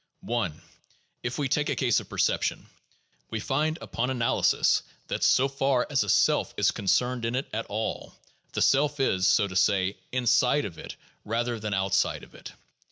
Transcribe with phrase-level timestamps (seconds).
[0.21, 0.59] 1.
[1.21, 2.65] If we take a case of perception,
[3.29, 7.67] we find upon analysis that, so far as a self is concerned in it at
[7.67, 8.15] all,
[8.53, 12.51] the self is, so to say, inside of it rather than outside of it.